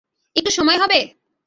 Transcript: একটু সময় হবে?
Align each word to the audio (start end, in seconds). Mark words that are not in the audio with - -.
একটু 0.35 0.51
সময় 0.51 0.77
হবে? 0.77 0.99